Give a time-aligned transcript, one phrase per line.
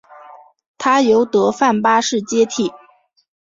[0.79, 2.73] 他由德范八世接替。